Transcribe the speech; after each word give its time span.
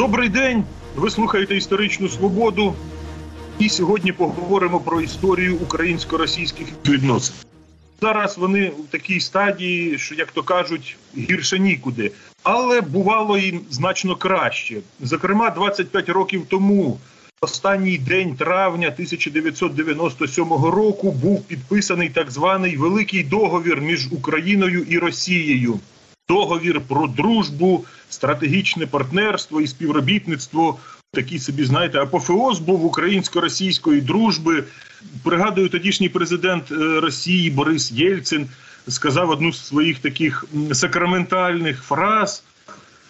Добрий 0.00 0.28
день. 0.28 0.64
Ви 0.96 1.10
слухаєте 1.10 1.56
історичну 1.56 2.08
свободу. 2.08 2.74
І 3.58 3.68
сьогодні 3.68 4.12
поговоримо 4.12 4.80
про 4.80 5.00
історію 5.00 5.56
українсько-російських 5.56 6.66
відносин. 6.86 7.34
Зараз 8.00 8.38
вони 8.38 8.68
в 8.68 8.90
такій 8.90 9.20
стадії, 9.20 9.98
що, 9.98 10.14
як 10.14 10.32
то 10.32 10.42
кажуть, 10.42 10.96
гірше 11.18 11.58
нікуди. 11.58 12.12
Але 12.42 12.80
бувало 12.80 13.38
їм 13.38 13.60
значно 13.70 14.16
краще. 14.16 14.76
Зокрема, 15.00 15.50
25 15.50 16.08
років 16.08 16.46
тому, 16.48 16.98
останній 17.40 17.98
день 17.98 18.36
травня 18.36 18.88
1997 18.88 20.44
року, 20.52 21.12
був 21.12 21.44
підписаний 21.44 22.08
так 22.08 22.30
званий 22.30 22.76
Великий 22.76 23.24
договір 23.24 23.80
між 23.80 24.12
Україною 24.12 24.86
і 24.88 24.98
Росією. 24.98 25.80
Договір 26.30 26.80
про 26.80 27.06
дружбу, 27.06 27.84
стратегічне 28.08 28.86
партнерство 28.86 29.60
і 29.60 29.66
співробітництво. 29.66 30.78
Такий 31.12 31.38
собі, 31.38 31.64
знаєте, 31.64 31.98
апофеоз 31.98 32.58
був 32.58 32.84
українсько-російської 32.84 34.00
дружби. 34.00 34.64
Пригадую, 35.24 35.68
тодішній 35.68 36.08
президент 36.08 36.72
е, 36.72 37.00
Росії 37.00 37.50
Борис 37.50 37.92
Єльцин 37.92 38.48
сказав 38.88 39.30
одну 39.30 39.52
з 39.52 39.66
своїх 39.66 39.98
таких 39.98 40.44
сакраментальних 40.72 41.82
фраз. 41.82 42.42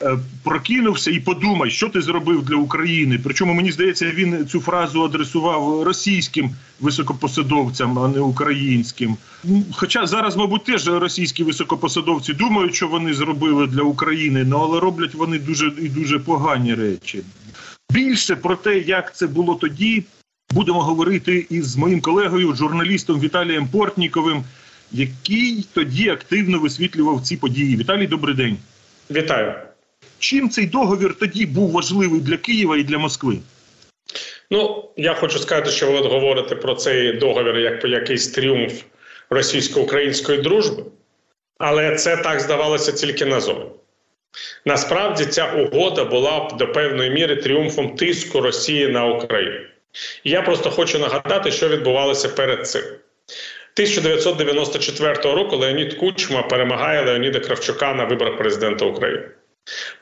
Е, 0.03 0.19
прокинувся 0.43 1.11
і 1.11 1.21
подумай, 1.21 1.71
що 1.71 1.89
ти 1.89 2.01
зробив 2.01 2.43
для 2.45 2.57
України. 2.57 3.21
Причому 3.25 3.55
мені 3.55 3.73
здається, 3.73 4.11
він 4.11 4.47
цю 4.47 4.61
фразу 4.61 5.03
адресував 5.03 5.83
російським 5.83 6.51
високопосадовцям, 6.81 7.99
а 7.99 8.09
не 8.09 8.21
українським. 8.21 9.17
Хоча 9.73 10.07
зараз, 10.07 10.37
мабуть, 10.37 10.65
теж 10.65 10.89
російські 10.89 11.45
високопосадовці 11.45 12.33
думають, 12.33 12.75
що 12.75 12.89
вони 12.89 13.15
зробили 13.15 13.67
для 13.67 13.83
України, 13.83 14.45
ну, 14.45 14.59
але 14.59 14.81
роблять 14.81 15.15
вони 15.15 15.39
дуже 15.39 15.67
і 15.67 15.89
дуже 15.89 16.19
погані 16.19 16.75
речі. 16.75 17.23
Більше 17.93 18.37
про 18.37 18.57
те, 18.57 18.79
як 18.79 19.17
це 19.17 19.27
було 19.27 19.55
тоді, 19.55 20.05
будемо 20.51 20.83
говорити 20.83 21.47
із 21.51 21.77
моїм 21.77 22.01
колегою, 22.01 22.55
журналістом 22.55 23.21
Віталієм 23.21 23.69
Портніковим, 23.69 24.45
який 24.93 25.67
тоді 25.73 26.09
активно 26.09 26.59
висвітлював 26.59 27.21
ці 27.23 27.37
події. 27.37 27.77
Віталій, 27.77 28.07
добрий 28.07 28.35
день. 28.35 28.57
Вітаю. 29.11 29.70
Чим 30.21 30.51
цей 30.51 30.67
договір 30.67 31.15
тоді 31.21 31.47
був 31.47 31.71
важливий 31.71 32.21
для 32.21 32.37
Києва 32.37 32.77
і 32.77 32.83
для 32.83 32.99
Москви? 32.99 33.37
Ну 34.51 34.91
я 34.97 35.15
хочу 35.15 35.39
сказати, 35.39 35.71
що 35.71 35.93
ви 35.93 35.99
говорите 35.99 36.57
про 36.57 36.75
цей 36.75 37.13
договір 37.13 37.59
як 37.59 37.81
про 37.81 37.89
якийсь 37.89 38.29
тріумф 38.29 38.83
російсько-української 39.31 40.39
дружби, 40.39 40.83
але 41.59 41.97
це 41.97 42.17
так 42.17 42.41
здавалося 42.41 42.93
тільки 42.93 43.25
назовні. 43.25 43.71
Насправді 44.65 45.25
ця 45.25 45.53
угода 45.53 46.05
була 46.05 46.51
до 46.59 46.73
певної 46.73 47.11
міри 47.11 47.37
тріумфом 47.37 47.97
тиску 47.97 48.41
Росії 48.41 48.89
на 48.89 49.07
Україну. 49.07 49.61
І 50.25 50.31
я 50.31 50.43
просто 50.43 50.71
хочу 50.71 50.99
нагадати, 50.99 51.51
що 51.51 51.69
відбувалося 51.69 52.29
перед 52.29 52.69
цим. 52.69 52.83
1994 52.83 55.35
року 55.35 55.57
Леонід 55.57 55.95
Кучма 55.95 56.43
перемагає 56.43 57.05
Леоніда 57.05 57.41
Кравчука 57.41 57.95
на 57.95 58.05
виборах 58.05 58.39
президента 58.39 58.85
України. 58.85 59.29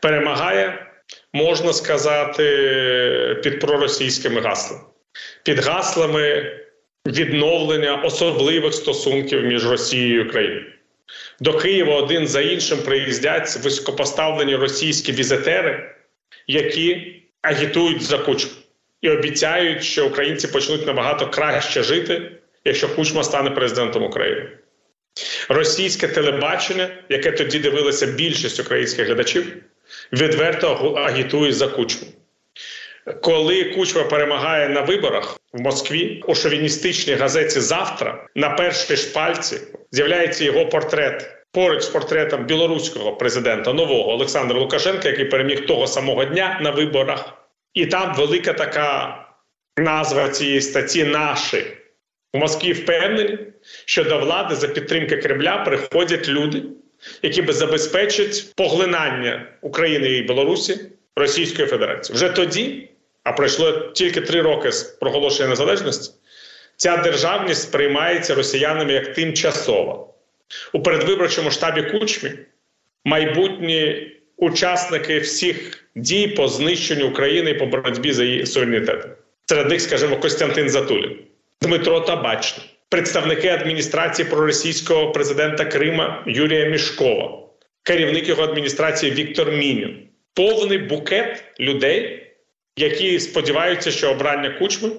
Перемагає, 0.00 0.86
можна 1.32 1.72
сказати, 1.72 2.44
під 3.42 3.60
проросійськими 3.60 4.40
гаслами, 4.40 4.82
під 5.42 5.58
гаслами 5.58 6.52
відновлення 7.06 8.02
особливих 8.02 8.74
стосунків 8.74 9.44
між 9.44 9.70
Росією 9.70 10.20
і 10.20 10.28
Україною. 10.28 10.72
До 11.40 11.58
Києва 11.58 11.94
один 11.94 12.28
за 12.28 12.40
іншим 12.40 12.78
приїздять 12.78 13.56
високопоставлені 13.56 14.56
російські 14.56 15.12
візитери, 15.12 15.94
які 16.46 17.22
агітують 17.42 18.02
за 18.02 18.18
кучму 18.18 18.52
і 19.00 19.10
обіцяють, 19.10 19.84
що 19.84 20.06
українці 20.06 20.48
почнуть 20.48 20.86
набагато 20.86 21.30
краще 21.30 21.82
жити, 21.82 22.32
якщо 22.64 22.94
Кучма 22.94 23.24
стане 23.24 23.50
президентом 23.50 24.02
України. 24.02 24.57
Російське 25.48 26.08
телебачення, 26.08 26.88
яке 27.08 27.32
тоді 27.32 27.58
дивилося 27.58 28.06
більшість 28.06 28.60
українських 28.60 29.06
глядачів, 29.06 29.56
відверто 30.12 30.74
агітує 30.96 31.52
за 31.52 31.68
кучму. 31.68 32.08
Коли 33.22 33.64
Кучма 33.64 34.02
перемагає 34.04 34.68
на 34.68 34.80
виборах 34.80 35.40
в 35.52 35.60
Москві 35.60 36.22
у 36.26 36.34
шовіністичній 36.34 37.14
газеті 37.14 37.60
Завтра 37.60 38.26
на 38.34 38.50
першій 38.50 38.96
шпальці 38.96 39.60
з'являється 39.92 40.44
його 40.44 40.66
портрет 40.66 41.38
поруч 41.52 41.82
з 41.82 41.88
портретом 41.88 42.44
білоруського 42.44 43.16
президента 43.16 43.72
нового 43.72 44.10
Олександра 44.10 44.58
Лукашенка, 44.58 45.08
який 45.08 45.24
переміг 45.24 45.66
того 45.66 45.86
самого 45.86 46.24
дня 46.24 46.58
на 46.62 46.70
виборах. 46.70 47.32
І 47.74 47.86
там 47.86 48.14
велика 48.14 48.52
така 48.52 49.18
назва 49.78 50.28
цієї 50.28 50.60
статті 50.60 51.04
наші. 51.04 51.77
У 52.32 52.38
Москві 52.38 52.72
впевнені, 52.72 53.38
що 53.84 54.04
до 54.04 54.18
влади 54.18 54.54
за 54.54 54.68
підтримки 54.68 55.16
Кремля 55.16 55.56
приходять 55.56 56.28
люди, 56.28 56.62
які 57.22 57.42
би 57.42 57.52
забезпечать 57.52 58.52
поглинання 58.56 59.46
України 59.60 60.08
і 60.08 60.22
Білорусі 60.22 60.80
Російської 61.16 61.68
Федерації. 61.68 62.16
Вже 62.16 62.28
тоді, 62.28 62.88
а 63.24 63.32
пройшло 63.32 63.72
тільки 63.72 64.20
три 64.20 64.42
роки 64.42 64.72
з 64.72 64.82
проголошення 64.82 65.48
незалежності, 65.48 66.14
ця 66.76 66.96
державність 66.96 67.62
сприймається 67.62 68.34
росіянами 68.34 68.92
як 68.92 69.14
тимчасова. 69.14 70.06
У 70.72 70.82
передвиборчому 70.82 71.50
штабі 71.50 71.82
Кучмі 71.82 72.32
майбутні 73.04 74.10
учасники 74.36 75.18
всіх 75.18 75.84
дій 75.94 76.28
по 76.28 76.48
знищенню 76.48 77.08
України 77.08 77.50
і 77.50 77.54
по 77.54 77.66
боротьбі 77.66 78.12
за 78.12 78.24
її 78.24 78.46
суверенітет. 78.46 79.06
Серед 79.46 79.68
них, 79.68 79.80
скажімо, 79.80 80.16
Костянтин 80.16 80.68
Затулін, 80.68 81.18
Дмитро 81.60 82.00
Табачний, 82.00 82.66
представники 82.88 83.48
адміністрації 83.48 84.28
проросійського 84.28 85.12
президента 85.12 85.64
Крима 85.64 86.24
Юрія 86.26 86.64
Мішкова, 86.66 87.38
керівник 87.82 88.28
його 88.28 88.42
адміністрації 88.42 89.12
Віктор 89.12 89.50
Мінін. 89.50 90.08
Повний 90.34 90.78
букет 90.78 91.44
людей, 91.60 92.26
які 92.76 93.20
сподіваються, 93.20 93.90
що 93.90 94.10
обрання 94.10 94.50
кучми 94.50 94.90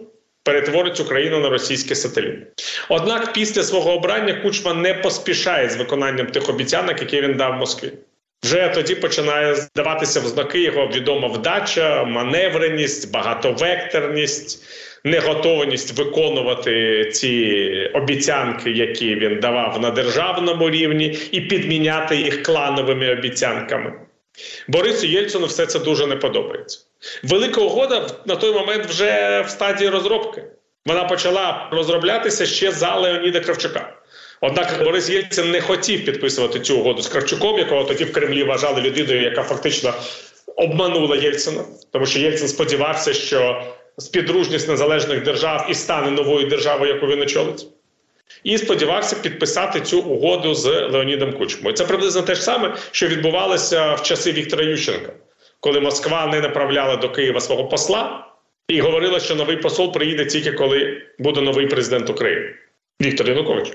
перетворить 0.44 1.00
Україну 1.00 1.40
на 1.40 1.50
російський 1.50 1.96
сателіт. 1.96 2.38
Однак, 2.90 3.34
після 3.34 3.64
свого 3.64 3.94
обрання 3.94 4.34
Кучма 4.34 4.74
не 4.74 4.94
поспішає 4.94 5.70
з 5.70 5.76
виконанням 5.76 6.28
тих 6.28 6.50
обіцянок, 6.50 7.02
які 7.02 7.22
він 7.22 7.38
дав 7.38 7.54
Москві. 7.54 7.92
Вже 8.44 8.68
тоді 8.68 8.96
починає 8.96 9.56
здаватися 9.56 10.20
в 10.20 10.28
знаки 10.28 10.62
його 10.62 10.88
відома 10.88 11.28
вдача, 11.28 12.04
маневреність, 12.04 13.12
багатовекторність, 13.12 14.66
неготовність 15.04 15.98
виконувати 15.98 17.06
ці 17.14 17.66
обіцянки, 17.94 18.72
які 18.72 19.16
він 19.16 19.40
давав 19.40 19.82
на 19.82 19.92
державному 19.92 20.70
рівні, 20.70 21.18
і 21.32 21.42
підміняти 21.42 22.16
їх 22.16 22.44
клановими 22.44 23.12
обіцянками. 23.12 23.94
Борису 24.68 25.08
Єльцину 25.08 25.46
все 25.46 25.66
це 25.66 25.80
дуже 25.80 26.08
не 26.08 26.16
подобається. 26.16 26.80
Велика 27.24 27.62
угода 27.62 28.08
на 28.26 28.36
той 28.36 28.54
момент 28.54 28.86
вже 28.86 29.42
в 29.48 29.50
стадії 29.50 29.90
розробки. 29.90 30.44
Вона 30.86 31.04
почала 31.04 31.70
розроблятися 31.72 32.46
ще 32.46 32.72
за 32.72 32.96
Леоніда 32.96 33.40
Кравчука. 33.40 33.94
Однак 34.42 34.84
Борис 34.84 35.10
Єльцин 35.10 35.52
не 35.52 35.62
хотів 35.62 36.06
підписувати 36.06 36.60
цю 36.60 36.78
угоду 36.80 37.02
з 37.02 37.08
Кравчуком, 37.08 37.58
якого 37.58 37.84
тоді 37.84 38.04
в 38.04 38.14
Кремлі 38.14 38.44
вважали 38.44 38.82
людиною, 38.82 39.22
яка 39.22 39.44
фактично 39.44 39.94
обманула 40.56 41.16
Єльцина, 41.16 41.64
тому 41.92 42.06
що 42.06 42.20
Єльцин 42.20 42.48
сподівався, 42.48 43.14
що 43.14 43.64
співдружність 44.00 44.70
незалежних 44.70 45.24
держав 45.24 45.68
і 45.70 45.74
стане 45.74 46.12
новою 46.12 46.48
державою, 46.48 46.94
яку 46.94 47.08
він 47.08 47.22
очолить. 47.22 47.68
І 48.44 48.58
сподівався 48.58 49.16
підписати 49.16 49.82
цю 49.82 50.02
угоду 50.02 50.54
з 50.54 50.66
Леонідом 50.66 51.34
Кучмою. 51.34 51.76
Це 51.76 51.86
приблизно 51.86 52.22
те 52.22 52.36
ж 52.36 52.42
саме, 52.42 52.76
що 52.92 53.08
відбувалося 53.08 53.94
в 53.94 54.04
часи 54.04 54.32
Віктора 54.32 54.64
Ющенка, 54.64 55.14
коли 55.60 55.80
Москва 55.80 56.28
не 56.28 56.42
направляла 56.42 56.96
до 56.96 57.10
Києва 57.10 57.40
свого 57.40 57.68
посла 57.68 58.26
і 58.68 58.82
говорила, 58.82 59.20
що 59.20 59.36
новий 59.36 59.58
посол 59.58 59.94
приїде 59.94 60.26
тільки 60.26 60.52
коли 60.52 61.02
буде 61.20 61.42
новий 61.42 61.68
президент 61.68 62.10
України 62.10 62.56
Віктор 63.02 63.30
Янукович. 63.30 63.72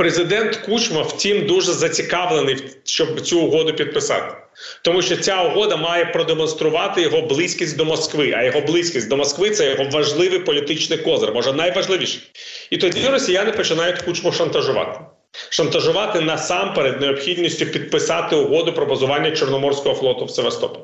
Президент 0.00 0.56
Кучма, 0.56 1.02
втім, 1.02 1.46
дуже 1.46 1.72
зацікавлений, 1.72 2.56
щоб 2.84 3.20
цю 3.20 3.40
угоду 3.40 3.74
підписати, 3.74 4.34
тому 4.82 5.02
що 5.02 5.16
ця 5.16 5.42
угода 5.42 5.76
має 5.76 6.04
продемонструвати 6.04 7.02
його 7.02 7.22
близькість 7.22 7.76
до 7.76 7.84
Москви. 7.84 8.34
А 8.36 8.42
його 8.42 8.60
близькість 8.60 9.08
до 9.08 9.16
Москви 9.16 9.50
це 9.50 9.70
його 9.70 9.84
важливий 9.90 10.38
політичний 10.38 10.98
козир, 10.98 11.34
може 11.34 11.52
найважливіший. 11.52 12.22
І 12.70 12.76
тоді 12.76 13.08
росіяни 13.08 13.52
починають 13.52 14.02
кучму 14.02 14.32
шантажувати. 14.32 15.00
Шантажувати 15.48 16.20
насамперед 16.20 17.00
необхідністю 17.00 17.66
підписати 17.66 18.36
угоду 18.36 18.72
про 18.72 18.86
базування 18.86 19.30
Чорноморського 19.30 19.94
флоту 19.94 20.24
в 20.24 20.30
Севастополі. 20.30 20.82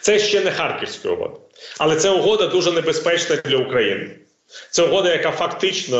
Це 0.00 0.18
ще 0.18 0.40
не 0.40 0.50
Харківська 0.50 1.08
угода, 1.08 1.34
але 1.78 1.96
ця 1.96 2.10
угода 2.10 2.46
дуже 2.46 2.72
небезпечна 2.72 3.36
для 3.36 3.56
України. 3.56 4.10
Це 4.70 4.82
угода, 4.82 5.12
яка 5.12 5.30
фактично 5.30 5.98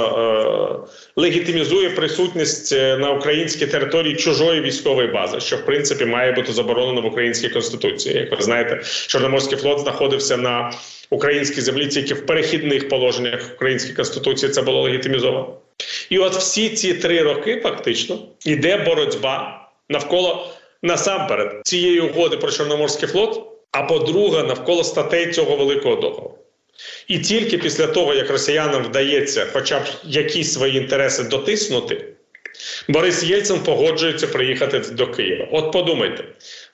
е, 0.87 0.91
легітимізує 1.17 1.91
присутність 1.91 2.73
е, 2.73 2.97
на 2.97 3.11
українській 3.11 3.67
території 3.67 4.17
чужої 4.17 4.61
військової 4.61 5.09
бази, 5.09 5.41
що 5.41 5.57
в 5.57 5.65
принципі 5.65 6.05
має 6.05 6.33
бути 6.33 6.53
заборонено 6.53 7.01
в 7.01 7.07
українській 7.07 7.49
конституції. 7.49 8.15
Як 8.15 8.37
ви 8.37 8.43
знаєте, 8.43 8.81
Чорноморський 9.07 9.59
флот 9.59 9.81
знаходився 9.81 10.37
на 10.37 10.73
українській 11.11 11.61
землі 11.61 11.87
тільки 11.87 12.15
в 12.15 12.27
перехідних 12.27 12.89
положеннях 12.89 13.51
української 13.55 13.95
конституції. 13.95 14.53
Це 14.53 14.63
було 14.63 14.83
легітимізовано. 14.83 15.55
І 16.11 16.19
от 16.19 16.35
всі 16.35 16.69
ці 16.69 16.95
три 16.95 17.23
роки 17.23 17.61
фактично 17.61 18.19
йде 18.45 18.77
боротьба 18.77 19.69
навколо 19.89 20.49
насамперед 20.83 21.61
цієї 21.65 22.01
угоди 22.01 22.37
про 22.37 22.51
Чорноморський 22.51 23.09
флот. 23.09 23.43
А 23.73 23.83
по-друге, 23.83 24.43
навколо 24.43 24.85
статей 24.85 25.33
цього 25.33 25.57
великого 25.57 25.97
договору. 25.97 26.39
І 27.09 27.19
тільки 27.19 27.59
після 27.59 27.87
того, 27.87 28.15
як 28.15 28.31
росіянам 28.31 28.85
вдається, 28.85 29.47
хоча 29.53 29.81
б 29.81 29.83
якісь 30.05 30.53
свої 30.53 30.77
інтереси 30.77 31.23
дотиснути, 31.23 32.05
Борис 32.89 33.23
Єльцин 33.23 33.61
погоджується 33.61 34.27
приїхати 34.27 34.79
до 34.79 35.07
Києва. 35.07 35.49
От 35.53 35.73
подумайте, 35.73 36.25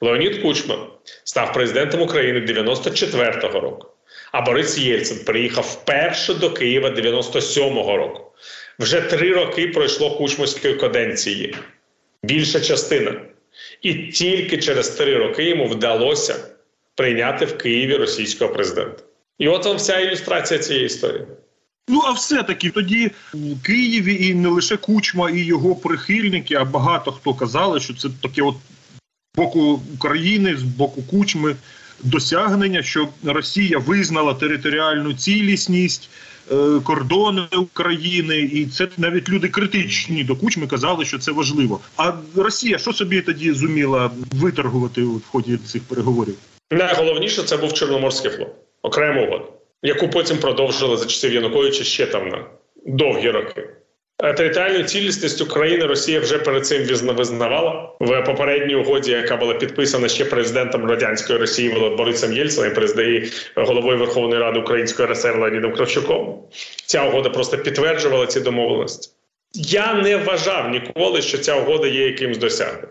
Леонід 0.00 0.42
Кучман 0.42 0.78
став 1.24 1.52
президентом 1.52 2.02
України 2.02 2.40
94-го 2.40 3.60
року, 3.60 3.88
а 4.32 4.40
Борис 4.40 4.78
Єльцин 4.78 5.18
приїхав 5.24 5.64
вперше 5.64 6.34
до 6.34 6.50
Києва 6.50 6.90
97-го 6.90 7.96
року. 7.96 8.32
Вже 8.78 9.00
три 9.00 9.34
роки 9.34 9.68
пройшло 9.68 10.10
Кучманської 10.10 10.74
каденції, 10.74 11.54
більша 12.22 12.60
частина. 12.60 13.20
І 13.82 13.94
тільки 13.94 14.58
через 14.58 14.90
три 14.90 15.16
роки 15.16 15.44
йому 15.44 15.66
вдалося 15.66 16.36
прийняти 16.94 17.44
в 17.44 17.58
Києві 17.58 17.96
російського 17.96 18.54
президента. 18.54 19.02
І 19.38 19.48
от 19.48 19.66
вам 19.66 19.76
вся 19.76 20.00
ілюстрація 20.00 20.60
цієї 20.60 20.86
історії. 20.86 21.26
Ну 21.88 22.02
а 22.04 22.12
все-таки 22.12 22.70
тоді 22.70 23.10
в 23.34 23.62
Києві 23.62 24.26
і 24.26 24.34
не 24.34 24.48
лише 24.48 24.76
Кучма, 24.76 25.31
і 25.31 25.38
його 25.38 25.76
прихильники, 25.76 26.54
а 26.54 26.64
багато 26.64 27.12
хто 27.12 27.34
казали, 27.34 27.81
що 27.81 27.94
це 27.94 28.08
таке 28.22 28.42
от 28.42 28.54
з 29.34 29.36
боку 29.36 29.81
України, 29.94 30.56
з 30.56 30.62
боку 30.62 31.02
Кучми 31.02 31.56
досягнення, 32.02 32.82
що 32.82 33.08
Росія 33.25 33.78
визнала 33.78 34.34
територіальну 34.34 35.14
цілісність. 35.14 36.10
е, 36.52 36.80
Кордони 36.84 37.42
України, 37.56 38.38
і 38.38 38.66
це 38.66 38.88
навіть 38.96 39.28
люди 39.28 39.48
критичні 39.48 40.25
до 40.25 40.37
кучми 40.37 40.66
казали, 40.66 41.04
що 41.04 41.19
це 41.19 41.32
важливо. 41.32 41.80
А 41.96 42.12
Росія 42.37 42.78
що 42.78 42.92
собі 42.92 43.20
тоді 43.20 43.52
зуміла 43.52 44.10
виторгувати 44.32 45.02
в 45.02 45.22
ході 45.30 45.56
цих 45.56 45.82
переговорів? 45.82 46.34
Найголовніше 46.70 47.42
це 47.42 47.56
був 47.56 47.72
Чорноморський 47.72 48.30
флот, 48.30 48.54
окрема 48.84 49.22
угода, 49.22 49.44
яку 49.82 50.08
потім 50.08 50.38
продовжили 50.38 50.96
за 50.96 51.06
часів 51.06 51.34
Януковича 51.34 51.84
ще 51.84 52.06
там 52.06 52.28
на 52.28 52.44
довгі 52.86 53.31
роки. 53.31 53.69
Е, 54.22 54.32
Територіальну 54.32 54.84
цілісність 54.84 55.40
України 55.40 55.86
Росія 55.86 56.20
вже 56.20 56.38
перед 56.38 56.66
цим 56.66 56.86
визнавала 57.02 57.92
в 58.00 58.22
попередній 58.22 58.75
угоді, 58.75 59.10
яка 59.10 59.36
була 59.36 59.54
підписана 59.54 60.08
ще 60.08 60.25
президентом 60.25 60.86
радянської 60.86 61.38
Росії 61.38 61.94
Борисом 61.96 62.32
Єльцином 62.32 62.70
і 62.70 62.75
президії 62.75 63.32
головою 63.56 63.98
Верховної 63.98 64.40
Ради 64.40 64.60
Української 64.60 65.08
РСР 65.08 65.38
Леонідом 65.38 65.72
Кравчуком. 65.72 66.38
Ця 66.87 67.04
угода 67.04 67.30
просто 67.30 67.58
підтверджувала 67.58 68.26
ці 68.26 68.40
домовленості. 68.40 69.10
Я 69.54 69.94
не 69.94 70.16
вважав 70.16 70.70
ніколи, 70.70 71.22
що 71.22 71.38
ця 71.38 71.56
угода 71.56 71.87
є 71.87 72.06
якимсь 72.06 72.38
досягненням. 72.38 72.88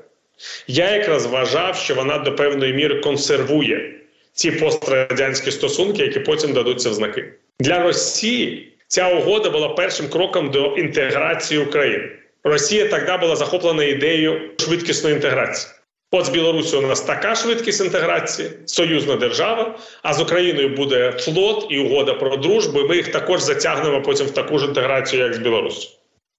Я 0.68 0.92
якраз 0.92 1.26
вважав, 1.26 1.76
що 1.76 1.96
вона 1.96 2.18
до 2.18 2.36
певної 2.36 2.74
міри 2.74 3.00
консервує 3.00 4.03
ці 4.34 4.52
пострадянські 4.52 5.52
стосунки, 5.52 6.02
які 6.02 6.20
потім 6.20 6.54
дадуться 6.54 6.90
в 6.90 6.94
знаки. 6.94 7.34
Для 7.60 7.84
Росії 7.84 8.74
ця 8.88 9.10
угода 9.10 9.50
була 9.50 9.70
першим 9.70 10.10
кроком 10.10 10.52
до 10.52 10.76
інтеграції 10.76 11.60
України. 11.60 12.10
Росія 12.44 12.88
тоді 12.88 13.18
була 13.18 13.36
захоплена 13.36 13.84
ідеєю 13.84 14.52
швидкісної 14.60 15.16
інтеграції. 15.16 15.74
От 16.12 16.26
з 16.26 16.30
Білорусі 16.30 16.76
у 16.76 16.82
нас 16.82 17.02
така 17.02 17.36
швидкість 17.36 17.82
інтеграції, 17.82 18.50
союзна 18.66 19.16
держава. 19.16 19.80
А 20.04 20.14
з 20.14 20.22
Україною 20.22 20.70
буде 20.70 21.12
флот 21.12 21.68
і 21.70 21.80
угода 21.80 22.14
про 22.14 22.38
дружбу. 22.38 22.80
і 22.80 22.88
Ми 22.88 22.96
їх 22.96 23.12
також 23.12 23.42
затягнемо 23.42 24.02
потім 24.02 24.28
в 24.28 24.32
таку 24.32 24.60
ж 24.60 24.66
інтеграцію, 24.66 25.24
як 25.24 25.34
з 25.34 25.38
Білорусі. 25.38 25.90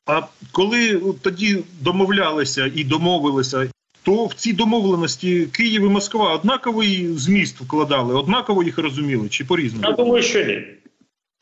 А 0.07 0.23
коли 0.53 1.01
тоді 1.23 1.59
домовлялися 1.81 2.71
і 2.75 2.85
домовилися, 2.85 3.71
то 4.05 4.25
в 4.25 4.35
ці 4.35 4.53
домовленості 4.53 5.47
Київ 5.47 5.83
і 5.83 5.89
Москва 5.89 6.35
однаковий 6.35 7.09
зміст 7.09 7.61
вкладали, 7.61 8.15
однаково 8.15 8.63
їх 8.63 8.79
розуміли 8.79 9.29
чи 9.29 9.45
по-різному? 9.45 9.89
Я 9.89 9.93
думаю, 9.93 10.23
що 10.23 10.45
ні. 10.45 10.63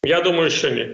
Я 0.04 0.20
думаю, 0.20 0.50
що 0.50 0.70
ні. 0.70 0.88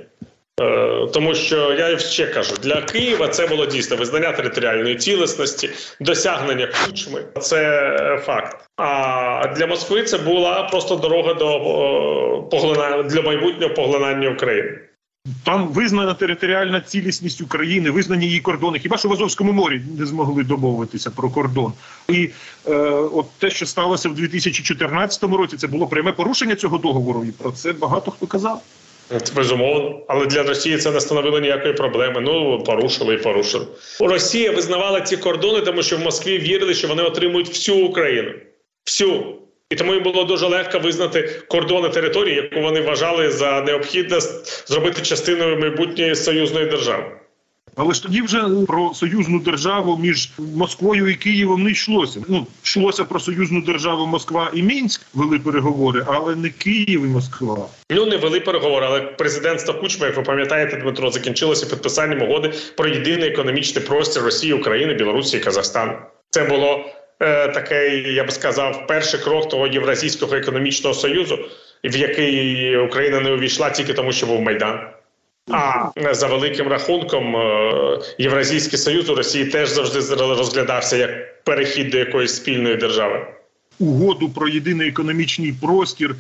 Е, 0.61 1.07
тому 1.13 1.35
що 1.35 1.73
я 1.73 1.99
ще 1.99 2.27
кажу, 2.27 2.55
для 2.63 2.83
Києва 2.83 3.29
це 3.29 3.47
було 3.47 3.67
дійсно 3.67 3.97
визнання 3.97 4.33
територіальної 4.33 4.97
цілісності, 4.97 5.71
досягнення 6.01 6.69
кучми. 6.87 7.25
Це 7.41 8.23
факт. 8.25 8.69
А 8.77 9.55
для 9.57 9.67
Москви 9.67 10.03
це 10.03 10.19
була 10.19 10.63
просто 10.63 10.97
дорога 10.97 11.35
до 11.35 11.57
е, 11.57 12.51
поглина 12.51 13.03
для 13.03 13.23
майбутнього 13.23 13.75
поглинання 13.75 14.31
України. 14.31 14.79
Там 15.45 15.69
визнана 15.69 16.15
територіальна 16.15 16.81
цілісність 16.81 17.41
України, 17.41 17.91
визнані 17.91 18.27
її 18.27 18.41
кордони. 18.41 18.79
Хіба 18.79 18.99
що 18.99 19.09
в 19.09 19.13
Азовському 19.13 19.53
морі 19.53 19.83
не 19.99 20.07
змогли 20.07 20.45
домовитися 20.45 21.11
про 21.11 21.31
кордон? 21.31 21.73
І 22.09 22.31
е, 22.67 22.75
от 22.91 23.27
те, 23.39 23.51
що 23.51 23.67
сталося 23.67 24.09
в 24.09 24.15
2014 24.15 25.23
році, 25.23 25.57
це 25.57 25.67
було 25.67 25.87
пряме 25.87 26.13
порушення 26.13 26.55
цього 26.55 26.79
договору, 26.79 27.25
і 27.25 27.33
про 27.33 27.53
це 27.53 27.73
багато 27.73 28.11
хто 28.11 28.27
казав. 28.27 28.63
Це 29.23 29.35
Безумовно, 29.35 30.01
але 30.09 30.27
для 30.27 30.43
Росії 30.43 30.79
це 30.79 30.91
не 30.91 31.01
становило 31.01 31.41
ніякої 31.41 31.75
проблеми. 31.75 32.21
Ну 32.21 32.63
порушили 32.63 33.15
і 33.15 33.19
порушили. 33.19 33.67
Росія 34.01 34.53
визнавала 34.53 35.01
ці 35.01 35.17
кордони, 35.17 35.61
тому 35.61 35.83
що 35.83 35.97
в 35.97 36.01
Москві 36.01 36.39
вірили, 36.39 36.75
що 36.75 36.89
вони 36.89 37.03
отримують 37.03 37.49
всю 37.49 37.87
Україну. 37.87 38.33
Всю. 38.87 39.39
І 39.71 39.77
тому 39.77 39.95
їм 39.95 40.03
було 40.03 40.25
дуже 40.25 40.47
легко 40.47 40.79
визнати 40.79 41.43
кордони 41.49 41.89
території, 41.89 42.37
яку 42.37 42.61
вони 42.61 42.81
вважали 42.81 43.31
за 43.31 43.61
необхідне 43.61 44.21
зробити 44.67 45.03
частиною 45.03 45.59
майбутньої 45.59 46.15
союзної 46.15 46.67
держави. 46.67 47.05
Але 47.77 47.95
ж 47.95 48.03
тоді 48.03 48.23
вже 48.23 48.45
про 48.67 48.95
союзну 48.95 49.41
державу 49.41 49.99
між 50.03 50.31
Москвою 50.39 51.09
і 51.09 51.15
Києвом 51.15 51.63
не 51.63 51.71
йшлося. 51.71 52.21
Ну 52.29 52.47
йшлося 52.65 53.05
про 53.05 53.21
союзну 53.21 53.63
державу 53.63 54.07
Москва 54.07 54.51
і 54.55 54.63
Мінськ, 54.63 55.03
вели 55.15 55.39
переговори, 55.39 56.05
але 56.07 56.37
не 56.37 56.51
Київ 56.51 57.05
і 57.05 57.09
Москва. 57.09 57.67
Ну 57.91 58.07
не 58.07 58.17
вели 58.17 58.41
переговори, 58.41 58.87
але 58.87 59.01
президентство 59.01 59.75
Кучма, 59.75 60.07
як 60.07 60.17
ви 60.17 60.23
пам'ятаєте, 60.23 60.77
Дмитро, 60.77 61.11
закінчилося 61.11 61.67
підписанням 61.67 62.23
угоди 62.23 62.53
про 62.77 62.89
єдиний 62.89 63.29
економічний 63.29 63.85
простір 63.85 64.23
Росії, 64.23 64.53
України, 64.53 64.95
Білорусі 64.95 65.37
і 65.37 65.41
Казахстану. 65.41 65.93
Це 66.31 66.45
було 66.45 66.85
такий, 67.55 68.15
я 68.15 68.25
би 68.25 68.31
сказав, 68.31 68.87
перший 68.87 69.21
крок 69.21 69.49
того 69.49 69.67
Євразійського 69.67 70.37
економічного 70.37 70.95
союзу, 70.95 71.39
в 71.85 71.97
який 71.97 72.77
Україна 72.77 73.21
не 73.21 73.33
увійшла 73.33 73.71
тільки 73.71 73.95
тому, 73.95 74.13
що 74.13 74.27
був 74.27 74.41
Майдан. 74.41 74.81
А 75.51 75.91
за 76.11 76.27
великим 76.27 76.69
рахунком, 76.69 77.37
е, 77.37 77.99
Євразійський 78.19 78.79
союз 78.79 79.11
у 79.11 79.15
Росії 79.15 79.45
теж 79.45 79.69
завжди 79.69 80.15
розглядався 80.15 80.97
як 80.97 81.45
перехід 81.45 81.91
до 81.91 81.99
якоїсь 81.99 82.35
спільної 82.35 82.77
держави. 82.77 83.27
Угоду 83.79 84.29
про 84.29 84.49
єдиний 84.49 84.89
економічний 84.89 85.53
простір. 85.53 86.15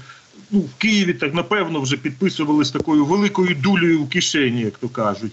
Ну, 0.50 0.60
в 0.60 0.74
Києві 0.78 1.12
так 1.12 1.34
напевно 1.34 1.80
вже 1.80 1.96
підписували 1.96 2.64
з 2.64 2.70
такою 2.70 3.04
великою 3.04 3.54
дулею 3.54 4.02
в 4.02 4.08
кишені, 4.08 4.60
як 4.60 4.78
то 4.78 4.88
кажуть. 4.88 5.32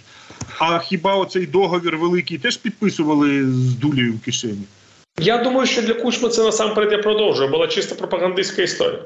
А 0.60 0.80
хіба 0.80 1.16
оцей 1.16 1.46
договір 1.46 1.98
великий 1.98 2.38
теж 2.38 2.58
підписували 2.58 3.44
з 3.44 3.74
дулею 3.74 4.14
в 4.14 4.26
кишені? 4.26 4.64
Я 5.18 5.38
думаю, 5.38 5.68
що 5.68 5.82
для 5.82 5.94
Кучми 5.94 6.30
це 6.30 6.44
насамперед 6.44 6.92
я 6.92 6.98
продовжує. 6.98 7.50
Була 7.50 7.68
чисто 7.68 7.96
пропагандистська 7.96 8.62
історія. 8.62 9.00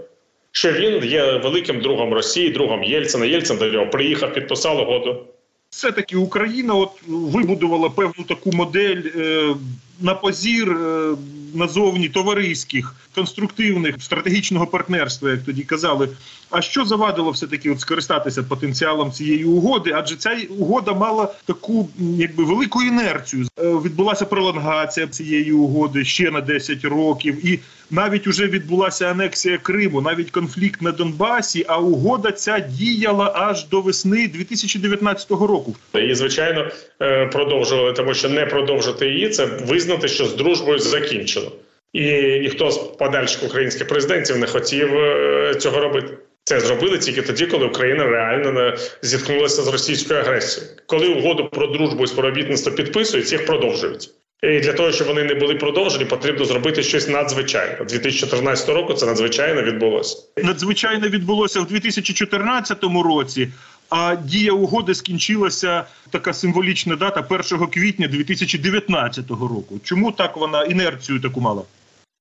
Що 0.52 0.72
він 0.72 1.04
є 1.04 1.38
великим 1.38 1.82
другом 1.82 2.14
Росії, 2.14 2.50
другом 2.50 2.84
Єльцина. 2.84 3.26
Єльцин 3.26 3.58
до 3.58 3.66
нього 3.66 3.88
приїхав, 3.88 4.34
підписав 4.34 4.80
угоду. 4.80 5.26
Все-таки 5.70 6.18
Україна 6.18 6.74
от 6.74 6.90
вибудувала 7.08 7.90
певну 7.90 8.24
таку 8.28 8.52
модель 8.52 9.02
е, 9.16 9.56
на 10.02 10.16
позір 10.16 10.72
е, 10.72 11.16
назовні 11.54 12.10
товариських, 12.10 12.96
конструктивних 13.16 13.96
стратегічного 14.00 14.68
партнерства, 14.68 15.32
як 15.32 15.44
тоді 15.44 15.62
казали. 15.62 16.10
А 16.50 16.62
що 16.62 16.86
завадило 16.86 17.32
все 17.32 17.48
таки 17.48 17.72
от 17.72 17.80
скористатися 17.80 18.44
потенціалом 18.44 19.12
цієї 19.12 19.46
угоди? 19.46 19.92
Адже 19.96 20.16
ця 20.16 20.38
угода 20.50 20.94
мала 20.94 21.34
таку 21.46 21.90
якби 22.00 22.44
велику 22.44 22.84
інерцію. 22.84 23.48
Е, 23.60 23.64
відбулася 23.64 24.26
пролонгація 24.26 25.08
цієї 25.08 25.52
угоди 25.52 26.06
ще 26.06 26.32
на 26.32 26.42
10 26.42 26.86
років, 26.86 27.46
і 27.46 27.60
навіть 27.92 28.28
уже 28.28 28.48
відбулася 28.48 29.12
анексія 29.12 29.58
Криму, 29.58 30.02
навіть 30.02 30.32
конфлікт 30.32 30.82
на 30.82 30.92
Донбасі. 30.92 31.66
А 31.68 31.78
угода 31.78 32.32
ця 32.32 32.60
діяла 32.60 33.32
аж 33.36 33.68
до 33.68 33.82
весни 33.82 34.28
2019 34.28 35.32
року. 35.32 35.76
І 36.10 36.16
звичайно 36.16 36.68
е, 37.02 37.26
продовжували, 37.26 37.94
тому 37.94 38.14
що 38.14 38.30
не 38.30 38.46
продовжити 38.46 39.10
її 39.10 39.30
це 39.30 39.46
визнати, 39.90 40.08
що 40.08 40.26
з 40.26 40.34
дружбою 40.36 40.80
закінчено. 40.80 41.52
І 41.94 42.40
ніхто 42.40 42.72
з 42.72 42.78
подальших 42.78 43.44
українських 43.44 43.88
президентів 43.88 44.38
не 44.38 44.48
хотів 44.48 44.98
е, 44.98 45.56
цього 45.56 45.80
робити. 45.80 46.18
Це 46.44 46.60
зробили 46.60 46.98
тільки 46.98 47.22
тоді, 47.22 47.46
коли 47.46 47.66
Україна 47.66 48.04
реально 48.04 48.74
зіткнулася 49.02 49.62
з 49.62 49.68
російською 49.68 50.20
агресією. 50.20 50.72
Коли 50.86 51.08
угоду 51.08 51.50
про 51.50 51.68
дружбу 51.68 52.04
і 52.04 52.08
співробітництво 52.08 52.72
підписують, 52.72 53.32
їх 53.32 53.46
продовжують. 53.46 54.10
І 54.44 54.60
для 54.60 54.74
того, 54.74 54.92
щоб 54.92 55.08
вони 55.08 55.24
не 55.24 55.34
були 55.34 55.56
продовжені, 55.56 56.06
потрібно 56.06 56.46
зробити 56.46 56.84
щось 56.84 57.08
надзвичайне. 57.08 57.78
2014 57.86 58.70
року 58.70 58.94
це 58.94 59.06
надзвичайно 59.06 59.62
відбулося. 59.62 60.18
Надзвичайно 60.44 61.08
відбулося 61.08 61.60
в 61.60 61.68
2014 61.68 62.84
році. 62.84 63.48
А 63.90 64.16
дія 64.16 64.52
угоди 64.52 64.96
скінчилася 64.96 65.84
така 66.10 66.34
символічна 66.34 66.96
дата 66.96 67.26
1 67.30 67.68
квітня 67.68 68.08
2019 68.08 69.30
року. 69.30 69.80
Чому 69.84 70.12
так 70.12 70.38
вона 70.38 70.64
інерцію 70.64 71.20
таку 71.20 71.42
мала? 71.42 71.62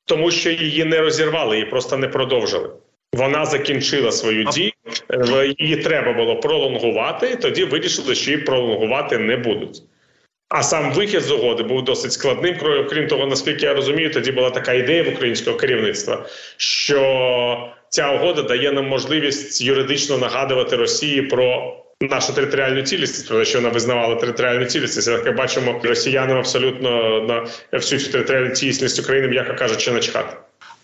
Тому 0.05 0.31
що 0.31 0.51
її 0.51 0.85
не 0.85 1.01
розірвали, 1.01 1.57
її 1.57 1.71
просто 1.71 1.97
не 1.97 2.09
продовжили. 2.09 2.71
Вона 3.13 3.47
закінчила 3.47 4.13
свою 4.13 4.45
дію, 4.45 4.73
її 5.59 5.77
треба 5.77 6.13
було 6.13 6.37
пролонгувати. 6.37 7.31
і 7.31 7.37
Тоді 7.37 7.65
вирішили, 7.65 8.15
що 8.15 8.31
її 8.31 8.43
пролонгувати 8.43 9.19
не 9.19 9.37
будуть. 9.37 9.83
А 10.49 10.63
сам 10.63 10.93
вихід 10.93 11.21
з 11.21 11.31
угоди 11.31 11.63
був 11.63 11.85
досить 11.85 12.13
складним. 12.13 12.57
Крім 12.91 13.07
того, 13.07 13.27
наскільки 13.27 13.67
я 13.67 13.75
розумію, 13.75 14.13
тоді 14.13 14.33
була 14.33 14.51
така 14.51 14.73
ідея 14.73 15.03
в 15.03 15.09
українського 15.09 15.57
керівництва, 15.57 16.27
що 16.57 17.71
ця 17.91 18.13
угода 18.13 18.43
дає 18.43 18.73
нам 18.73 18.89
можливість 18.89 19.63
юридично 19.63 20.19
нагадувати 20.19 20.77
Росії 20.77 21.23
про 21.23 21.77
нашу 22.01 22.33
територіальну 22.33 22.83
цілісність, 22.83 23.29
про 23.29 23.45
що 23.45 23.59
вона 23.59 23.71
визнавала 23.71 24.15
територіальну 24.15 24.65
цілісність. 24.65 25.09
Як 25.09 25.37
бачимо, 25.37 25.81
росіянам 25.85 26.39
абсолютно 26.39 27.21
на 27.73 27.79
всю 27.79 28.01
цю 28.01 28.11
територіальну 28.13 28.51
цілісність 28.51 29.01
України, 29.01 29.29
м'яко 29.29 29.55
кажучи, 29.55 29.93
начхати. 29.93 30.37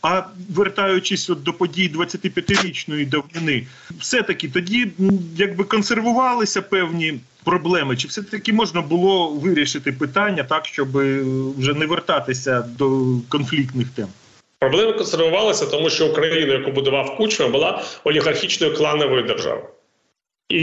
А 0.03 0.23
вертаючись 0.51 1.31
от 1.31 1.43
до 1.43 1.53
подій 1.53 1.91
25-річної 1.95 3.09
давнини, 3.09 3.67
все 4.01 4.23
таки 4.23 4.49
тоді 4.49 4.89
якби 5.37 5.65
консервувалися 5.65 6.63
певні 6.63 7.21
проблеми, 7.45 7.97
чи 7.97 8.09
все 8.09 8.23
таки 8.23 8.53
можна 8.53 8.81
було 8.81 9.29
вирішити 9.29 9.93
питання 9.93 10.45
так, 10.45 10.67
щоб 10.67 10.89
вже 11.59 11.75
не 11.75 11.87
вертатися 11.87 12.61
до 12.79 13.03
конфліктних 13.29 13.89
тем? 13.89 14.09
Проблеми 14.65 14.93
консервувалися, 14.93 15.67
тому 15.67 15.91
що 15.91 16.07
Україна, 16.07 16.53
яку 16.53 16.71
будував 16.71 17.17
Кучма, 17.17 17.49
була 17.49 17.83
олігархічною 18.05 18.75
клановою 18.75 19.23
державою. 19.23 19.67
І 20.49 20.61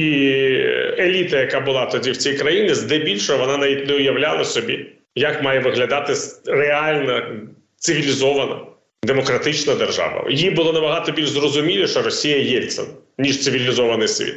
еліта, 1.00 1.40
яка 1.40 1.60
була 1.60 1.86
тоді 1.86 2.12
в 2.12 2.18
цій 2.18 2.34
країні, 2.34 2.74
здебільшого 2.74 3.40
вона 3.40 3.58
навіть 3.58 3.88
не 3.88 3.94
уявляла 3.94 4.46
собі, 4.46 4.86
як 5.16 5.44
має 5.44 5.60
виглядати 5.60 6.14
реальна 6.46 7.28
цивілізована 7.76 8.60
демократична 9.04 9.76
держава. 9.76 10.26
Їй 10.30 10.52
було 10.52 10.74
набагато 10.74 11.12
більш 11.12 11.30
зрозуміліше 11.30 12.02
Росія 12.02 12.38
Єльцин, 12.38 12.86
ніж 13.18 13.44
цивілізований 13.44 14.08
світ. 14.08 14.36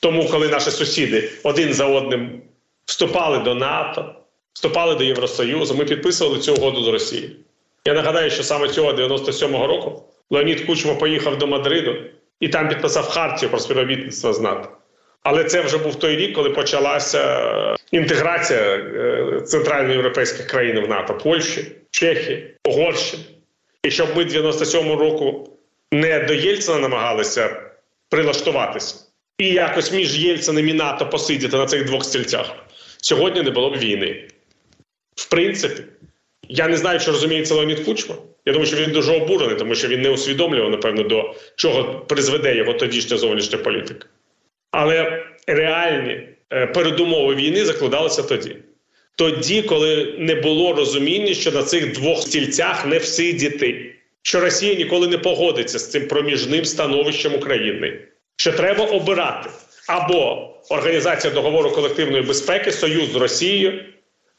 Тому, 0.00 0.28
коли 0.28 0.48
наші 0.48 0.70
сусіди 0.70 1.28
один 1.42 1.74
за 1.74 1.86
одним 1.86 2.42
вступали 2.84 3.38
до 3.38 3.54
НАТО, 3.54 4.14
вступали 4.52 4.94
до 4.94 5.04
Євросоюзу, 5.04 5.74
ми 5.74 5.84
підписували 5.84 6.38
цю 6.38 6.54
угоду 6.54 6.82
з 6.82 6.88
Росією. 6.88 7.30
Я 7.86 7.94
нагадаю, 7.94 8.30
що 8.30 8.42
саме 8.42 8.68
цього 8.68 8.92
97-го 8.92 9.66
року 9.66 10.04
Леонід 10.30 10.60
Кучма 10.60 10.94
поїхав 10.94 11.38
до 11.38 11.46
Мадриду 11.46 11.96
і 12.40 12.48
там 12.48 12.68
підписав 12.68 13.04
хартію 13.04 13.50
про 13.50 13.58
співробітництво 13.58 14.32
з 14.32 14.40
НАТО. 14.40 14.68
Але 15.22 15.44
це 15.44 15.60
вже 15.60 15.78
був 15.78 15.94
той 15.94 16.16
рік, 16.16 16.34
коли 16.34 16.50
почалася 16.50 17.76
інтеграція 17.90 18.60
е, 18.60 19.40
центральноєвропейських 19.40 20.46
країн 20.46 20.80
в 20.80 20.88
НАТО 20.88 21.14
Польщі, 21.14 21.72
Чехії, 21.90 22.54
Угорщини. 22.68 23.22
І 23.82 23.90
щоб 23.90 24.08
ми 24.16 24.24
97-го 24.24 24.96
року 24.96 25.50
не 25.92 26.18
до 26.20 26.34
Єльцина 26.34 26.78
намагалися 26.78 27.56
прилаштуватися 28.08 28.96
і 29.38 29.48
якось 29.48 29.92
між 29.92 30.18
Єльциним 30.18 30.68
і 30.68 30.72
НАТО 30.72 31.08
посидіти 31.08 31.56
на 31.56 31.66
цих 31.66 31.84
двох 31.84 32.04
стільцях, 32.04 32.52
сьогодні 33.02 33.42
не 33.42 33.50
було 33.50 33.70
б 33.70 33.76
війни. 33.76 34.28
В 35.16 35.30
принципі, 35.30 35.82
я 36.52 36.68
не 36.68 36.76
знаю, 36.76 37.00
чи 37.00 37.10
розуміє 37.10 37.44
це 37.44 37.54
Леонід 37.54 37.80
Кучма. 37.80 38.14
Я 38.46 38.52
думаю, 38.52 38.66
що 38.66 38.76
він 38.76 38.90
дуже 38.90 39.12
обурений, 39.12 39.56
тому 39.56 39.74
що 39.74 39.88
він 39.88 40.02
не 40.02 40.10
усвідомлював, 40.10 40.70
напевно, 40.70 41.02
до 41.02 41.34
чого 41.56 42.04
призведе 42.08 42.56
його 42.56 42.72
тодішня 42.72 43.16
зовнішня 43.16 43.58
політика. 43.58 44.06
Але 44.70 45.24
реальні 45.46 46.28
е, 46.52 46.66
передумови 46.66 47.34
війни 47.34 47.64
закладалися 47.64 48.22
тоді. 48.22 48.56
Тоді, 49.16 49.62
коли 49.62 50.14
не 50.18 50.34
було 50.34 50.74
розуміння, 50.74 51.34
що 51.34 51.52
на 51.52 51.62
цих 51.62 51.92
двох 51.92 52.22
стільцях 52.22 52.86
не 52.86 52.98
всидіти, 52.98 53.94
що 54.22 54.40
Росія 54.40 54.74
ніколи 54.74 55.08
не 55.08 55.18
погодиться 55.18 55.78
з 55.78 55.90
цим 55.90 56.08
проміжним 56.08 56.64
становищем 56.64 57.34
України, 57.34 57.98
що 58.36 58.52
треба 58.52 58.84
обирати 58.84 59.50
або 59.88 60.48
Організація 60.70 61.34
договору 61.34 61.70
колективної 61.70 62.22
безпеки, 62.22 62.72
Союз 62.72 63.12
з 63.12 63.16
Росією 63.16 63.84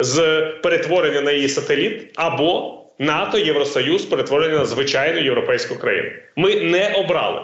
з 0.04 0.42
перетворення 0.64 1.22
на 1.22 1.32
її 1.32 1.50
сателіт, 1.50 2.12
або 2.16 2.80
НАТО, 3.00 3.38
Євросоюз, 3.38 4.06
перетворення 4.06 4.58
на 4.58 4.66
звичайну 4.66 5.20
європейську 5.20 5.76
країну. 5.76 6.10
Ми 6.36 6.56
не 6.56 6.94
обрали, 6.96 7.42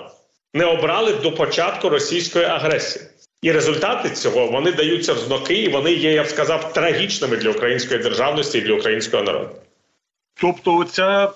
не 0.53 0.65
обрали 0.65 1.13
до 1.13 1.31
початку 1.31 1.89
російської 1.89 2.45
агресії. 2.45 3.05
І 3.41 3.51
результати 3.51 4.09
цього 4.09 4.47
вони 4.47 4.71
даються 4.71 5.13
в 5.13 5.17
знаки, 5.17 5.53
і 5.53 5.69
вони 5.69 5.93
є, 5.93 6.11
я 6.11 6.23
б 6.23 6.27
сказав, 6.27 6.73
трагічними 6.73 7.37
для 7.37 7.49
української 7.49 7.99
державності 7.99 8.57
і 8.57 8.61
для 8.61 8.73
українського 8.73 9.23
народу. 9.23 9.49
Тобто, 10.41 10.75
оця 10.75 11.29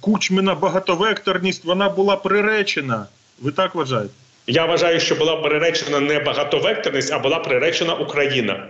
кучмина 0.00 0.54
багатовекторність 0.54 1.64
вона 1.64 1.88
була 1.88 2.16
приречена. 2.16 3.06
Ви 3.40 3.52
так 3.52 3.74
вважаєте? 3.74 4.14
Я 4.46 4.66
вважаю, 4.66 5.00
що 5.00 5.14
була 5.14 5.36
приречена 5.36 6.00
не 6.00 6.18
багатовекторність, 6.18 7.12
а 7.12 7.18
була 7.18 7.38
приречена 7.38 7.94
Україна. 7.94 8.68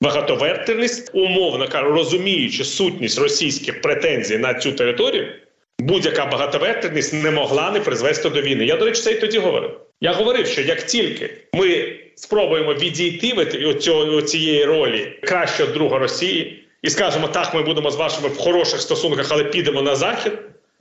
Багатовекторність, 0.00 1.10
умовно 1.14 1.68
кажу, 1.68 1.92
розуміючи 1.92 2.64
сутність 2.64 3.18
російських 3.18 3.82
претензій 3.82 4.38
на 4.38 4.54
цю 4.54 4.72
територію, 4.72 5.32
будь-яка 5.78 6.26
багатовекторність 6.26 7.12
не 7.12 7.30
могла 7.30 7.70
не 7.70 7.80
призвести 7.80 8.30
до 8.30 8.42
війни. 8.42 8.64
Я, 8.64 8.76
до 8.76 8.84
речі, 8.84 9.02
це 9.02 9.12
і 9.12 9.20
тоді 9.20 9.38
говорив. 9.38 9.80
Я 10.00 10.12
говорив, 10.12 10.46
що 10.46 10.60
як 10.60 10.82
тільки 10.82 11.30
ми 11.52 11.96
спробуємо 12.14 12.74
відійти 12.74 13.32
від 13.32 14.28
цієї 14.28 14.64
ролі 14.64 15.18
кращого 15.22 15.72
друга 15.72 15.98
Росії 15.98 16.64
і 16.82 16.90
скажемо, 16.90 17.28
так, 17.28 17.54
ми 17.54 17.62
будемо 17.62 17.90
з 17.90 17.96
вашими 17.96 18.28
в 18.28 18.36
хороших 18.38 18.80
стосунках, 18.80 19.26
але 19.30 19.44
підемо 19.44 19.82
на 19.82 19.96
захід, 19.96 20.32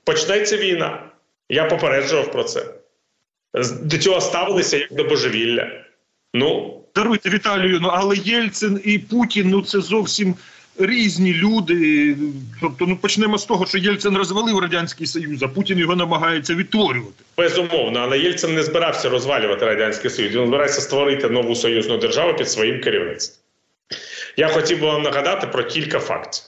почнеться 0.04 0.58
війна. 0.58 1.10
Я 1.50 1.66
попереджував 1.66 2.32
про 2.32 2.44
це. 2.44 2.66
До 3.82 3.98
цього 3.98 4.22
ставилися 4.22 4.78
як 4.78 4.94
до 4.94 5.04
божевілля. 5.04 5.72
Ну 6.34 6.82
даруйте 6.96 7.30
Віталію, 7.30 7.80
ну 7.82 7.90
але 7.92 8.16
Єльцин 8.16 8.82
і 8.84 9.00
Путін 9.00 9.50
ну 9.50 9.62
це 9.62 9.82
зовсім 9.82 10.36
різні 10.80 11.34
люди. 11.34 12.16
Тобто, 12.62 12.86
ну 12.86 12.98
почнемо 12.98 13.38
з 13.38 13.46
того, 13.46 13.66
що 13.66 13.78
Єльцин 13.78 14.18
розвалив 14.18 14.60
радянський 14.60 15.08
союз, 15.08 15.44
а 15.44 15.48
Путін 15.48 15.80
його 15.80 15.96
намагається 15.96 16.56
відтворювати. 16.56 17.24
Безумовно, 17.38 18.00
але 18.00 18.20
Єльцин 18.20 18.56
не 18.56 18.64
збирався 18.64 19.10
розвалювати 19.10 19.66
радянський 19.66 20.10
союз. 20.10 20.36
Він 20.36 20.48
збирається 20.48 20.82
створити 20.82 21.30
нову 21.30 21.56
союзну 21.56 21.98
державу 21.98 22.38
під 22.38 22.50
своїм 22.50 22.82
керівництвом. 22.82 23.42
Я 24.38 24.48
хотів 24.48 24.80
би 24.80 24.88
вам 24.88 25.02
нагадати 25.02 25.48
про 25.48 25.64
кілька 25.64 26.00
фактів. 26.00 26.44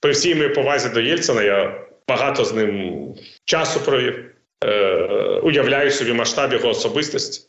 При 0.00 0.12
всій 0.12 0.34
моїй 0.34 0.48
повазі 0.48 0.88
до 0.88 1.00
Єльцина 1.00 1.42
я 1.42 1.80
багато 2.08 2.44
з 2.44 2.52
ним 2.52 3.04
часу 3.44 3.80
провів, 3.80 4.24
е, 4.64 4.70
уявляю 5.42 5.90
собі 5.90 6.12
масштаб 6.12 6.52
його 6.52 6.68
особистості. 6.68 7.46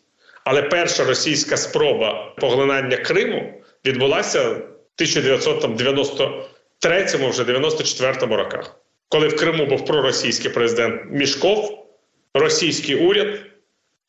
Але 0.50 0.62
перша 0.62 1.04
російська 1.04 1.58
спроба 1.58 2.34
поглинання 2.38 2.98
Криму 2.98 3.54
відбулася 3.86 4.50
1993 4.50 7.06
вже 7.30 7.44
94 7.44 8.36
роках, 8.36 8.76
коли 9.10 9.28
в 9.28 9.36
Криму 9.36 9.66
був 9.66 9.86
проросійський 9.86 10.52
президент 10.52 11.02
Мішков, 11.12 11.88
російський 12.34 12.96
уряд, 12.96 13.40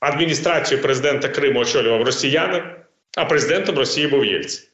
адміністрацію 0.01 0.83
президента 0.83 1.29
Криму 1.29 1.61
очолював 1.61 2.03
росіянин, 2.03 2.63
а 3.17 3.25
президентом 3.25 3.79
Росії 3.79 4.07
був 4.07 4.25
Єльцин. 4.25 4.65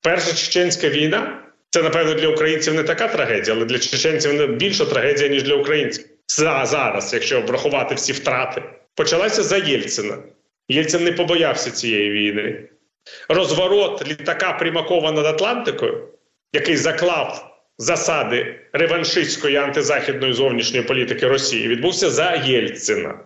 Перша 0.00 0.32
чеченська 0.32 0.88
війна 0.88 1.42
це, 1.70 1.82
напевно, 1.82 2.14
для 2.14 2.28
українців 2.28 2.74
не 2.74 2.82
така 2.82 3.08
трагедія, 3.08 3.56
але 3.56 3.64
для 3.64 3.78
чеченців 3.78 4.34
не 4.34 4.46
більша 4.46 4.84
трагедія, 4.84 5.28
ніж 5.28 5.42
для 5.42 5.54
українців. 5.54 6.04
За, 6.26 6.66
Зараз, 6.66 7.14
якщо 7.14 7.40
врахувати 7.40 7.94
всі 7.94 8.12
втрати, 8.12 8.62
почалася 8.94 9.42
за 9.42 9.56
Єльцина. 9.56 10.18
Єльцин 10.70 11.04
не 11.04 11.12
побоявся 11.12 11.70
цієї 11.70 12.10
війни 12.10 12.68
розворот 13.28 14.08
літака 14.08 14.52
Примакова 14.52 15.12
над 15.12 15.26
Атлантикою, 15.26 16.08
який 16.52 16.76
заклав 16.76 17.56
засади 17.78 18.60
реваншистської 18.72 19.56
антизахідної 19.56 20.32
зовнішньої 20.32 20.84
політики 20.84 21.28
Росії, 21.28 21.68
відбувся 21.68 22.10
за 22.10 22.34
Єльцина. 22.34 23.18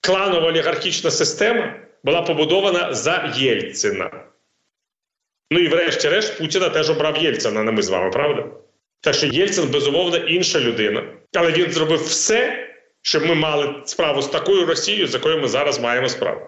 Кланова 0.00 0.48
олігархічна 0.48 1.10
система 1.10 1.74
була 2.04 2.22
побудована 2.22 2.94
за 2.94 3.34
Єльцина. 3.36 4.10
Ну 5.50 5.60
і 5.60 5.68
врешті-решт 5.68 6.38
Путіна 6.38 6.68
теж 6.68 6.90
обрав 6.90 7.16
Єльцина, 7.16 7.62
не 7.62 7.72
ми 7.72 7.82
з 7.82 7.88
вами, 7.88 8.10
правда? 8.10 8.46
Так 9.00 9.14
що 9.14 9.26
Єльцин, 9.26 9.70
безумовно, 9.70 10.16
інша 10.16 10.60
людина. 10.60 11.04
Але 11.34 11.52
він 11.52 11.70
зробив 11.70 12.04
все 12.04 12.68
щоб 13.02 13.26
ми 13.26 13.34
мали 13.34 13.74
справу 13.84 14.22
з 14.22 14.28
такою 14.28 14.66
Росією, 14.66 15.06
з 15.06 15.14
якою 15.14 15.38
ми 15.40 15.48
зараз 15.48 15.80
маємо 15.80 16.08
справу. 16.08 16.40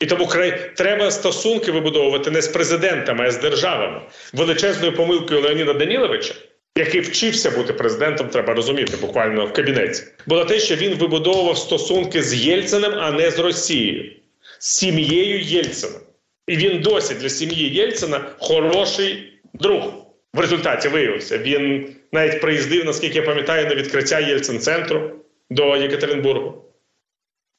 І 0.00 0.06
тому 0.06 0.26
край 0.26 0.70
треба 0.76 1.10
стосунки 1.10 1.72
вибудовувати 1.72 2.30
не 2.30 2.42
з 2.42 2.48
президентами, 2.48 3.26
а 3.26 3.30
з 3.30 3.40
державами. 3.40 4.00
Величезною 4.32 4.92
помилкою 4.92 5.40
Леоніда 5.40 5.72
Даніловича, 5.72 6.34
який 6.78 7.00
вчився 7.00 7.50
бути 7.50 7.72
президентом, 7.72 8.28
треба 8.28 8.54
розуміти, 8.54 8.96
буквально 9.00 9.46
в 9.46 9.52
кабінеті, 9.52 10.02
було 10.26 10.44
те, 10.44 10.58
що 10.58 10.76
він 10.76 10.94
вибудовував 10.94 11.58
стосунки 11.58 12.22
з 12.22 12.34
Єльциним, 12.34 12.92
а 12.94 13.12
не 13.12 13.30
з 13.30 13.38
Росією, 13.38 14.12
з 14.58 14.76
сім'єю 14.76 15.40
Єльцина. 15.40 15.98
І 16.46 16.56
він 16.56 16.80
досі 16.80 17.14
для 17.14 17.28
сім'ї 17.28 17.74
Єльцина 17.74 18.24
хороший 18.38 19.32
друг. 19.54 19.92
В 20.34 20.40
результаті 20.40 20.88
виявився. 20.88 21.38
Він 21.38 21.96
навіть 22.12 22.40
приїздив, 22.40 22.84
наскільки 22.84 23.18
я 23.18 23.22
пам'ятаю, 23.22 23.66
на 23.66 23.74
відкриття 23.74 24.20
Єльцин-центру 24.20 25.10
до 25.50 25.76
Єкатеринбургу. 25.76 26.65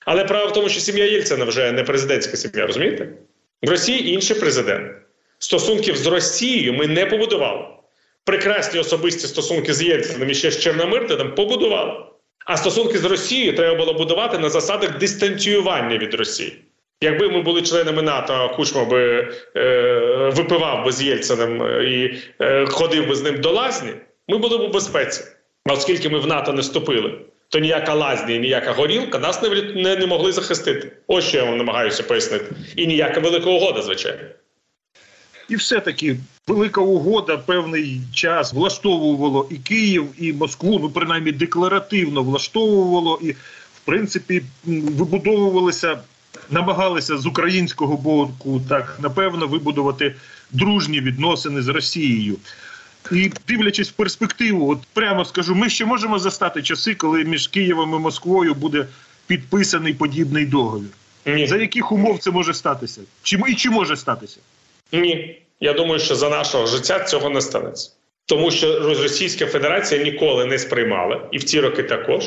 Але 0.07 0.23
право 0.25 0.47
в 0.47 0.53
тому, 0.53 0.69
що 0.69 0.79
сім'я 0.79 1.05
Єльцина 1.05 1.45
вже 1.45 1.71
не 1.71 1.83
президентська 1.83 2.37
сім'я, 2.37 2.65
розумієте? 2.65 3.09
В 3.61 3.69
Росії 3.69 4.13
інший 4.13 4.39
президент. 4.39 4.91
Стосунків 5.39 5.97
з 5.97 6.07
Росією 6.07 6.73
ми 6.73 6.87
не 6.87 7.05
побудували. 7.05 7.65
Прекрасні 8.23 8.79
особисті 8.79 9.27
стосунки 9.27 9.73
з 9.73 9.81
Єльцином 9.81 10.29
і 10.29 10.33
ще 10.33 10.51
з 10.51 10.59
Чорномирдином 10.59 11.35
побудували. 11.35 11.93
А 12.45 12.57
стосунки 12.57 12.97
з 12.97 13.05
Росією 13.05 13.55
треба 13.55 13.75
було 13.75 13.93
будувати 13.93 14.37
на 14.37 14.49
засадах 14.49 14.97
дистанціювання 14.97 15.97
від 15.97 16.13
Росії. 16.13 16.55
Якби 17.01 17.29
ми 17.29 17.41
були 17.41 17.61
членами 17.61 18.01
НАТО, 18.01 18.51
Кучма 18.55 18.85
би 18.85 19.33
е, 19.55 20.31
випивав 20.35 20.85
би 20.85 20.91
з 20.91 21.01
Єльциним 21.01 21.81
і 21.83 22.17
е, 22.39 22.65
ходив 22.65 23.07
би 23.07 23.15
з 23.15 23.23
ним 23.23 23.41
до 23.41 23.51
лазні, 23.51 23.91
ми 24.27 24.37
були 24.37 24.57
б 24.57 24.61
у 24.61 24.67
безпеці. 24.67 25.23
Оскільки 25.65 26.09
ми 26.09 26.19
в 26.19 26.27
НАТО 26.27 26.53
не 26.53 26.61
вступили, 26.61 27.13
то 27.50 27.60
ніяка 27.60 27.94
лазня 27.94 28.38
ніяка 28.38 28.72
горілка 28.72 29.20
нас 29.20 29.42
не, 29.42 29.50
не, 29.75 29.96
не 29.96 30.08
могли 30.08 30.32
захистити. 30.32 30.92
Ось 31.08 31.25
що 31.25 31.38
я 31.38 31.44
вам 31.44 31.58
намагаюся 31.58 32.04
пояснити. 32.04 32.56
І 32.75 32.88
ніяка 32.88 33.20
велика 33.20 33.50
угода, 33.50 33.82
звичайно. 33.82 34.22
І 35.50 35.56
все-таки 35.56 36.18
велика 36.48 36.82
угода 36.82 37.38
певний 37.38 38.01
час 38.13 38.54
влаштовувало 38.54 39.48
і 39.51 39.56
Київ, 39.56 40.08
і 40.18 40.34
Москву, 40.34 40.80
ну 40.80 40.89
принаймні 40.89 41.32
декларативно 41.32 42.24
влаштовувало, 42.24 43.20
і 43.22 43.32
в 43.32 43.80
принципі 43.86 44.42
вибудовувалися, 44.66 46.00
намагалися 46.50 47.18
з 47.18 47.25
українського 47.25 47.98
боку 47.98 48.62
так 48.70 48.98
напевно 49.01 49.48
вибудувати 49.48 50.16
дружні 50.51 51.01
відносини 51.01 51.62
з 51.62 51.68
Росією. 51.68 52.38
І 53.12 53.32
дивлячись 53.48 53.89
в 53.89 53.92
перспективу, 53.92 54.72
от 54.72 54.80
прямо 54.94 55.25
скажу, 55.25 55.56
ми 55.56 55.70
ще 55.70 55.86
можемо 55.86 56.20
застати 56.20 56.62
часи, 56.62 56.96
коли 56.96 57.24
між 57.24 57.48
Києвом 57.48 57.96
і 57.96 58.00
Москвою 58.00 58.54
буде 58.54 58.88
підписаний 59.27 59.94
подібний 59.94 60.46
договір. 60.46 60.89
Ні. 61.25 61.48
За 61.48 61.58
яких 61.58 61.92
умов 61.92 62.20
це 62.20 62.32
може 62.32 62.54
статися? 62.54 63.01
Чи 63.24 63.39
і 63.48 63.56
чи 63.56 63.70
може 63.70 63.96
статися? 63.96 64.39
Ні. 64.92 65.42
Я 65.60 65.74
думаю, 65.74 66.00
що 66.00 66.16
за 66.16 66.30
нашого 66.30 66.66
життя 66.66 67.00
цього 67.00 67.30
не 67.30 67.42
станеться. 67.42 67.92
Тому 68.25 68.51
що 68.51 68.80
Російська 68.80 69.46
Федерація 69.46 70.04
ніколи 70.04 70.46
не 70.46 70.60
сприймала, 70.60 71.27
і 71.32 71.38
в 71.38 71.44
ці 71.44 71.60
роки 71.60 71.84
також, 71.84 72.24